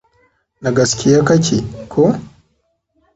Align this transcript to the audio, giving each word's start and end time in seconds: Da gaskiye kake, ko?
Da 0.63 0.69
gaskiye 0.77 1.19
kake, 1.27 1.57
ko? 1.91 2.01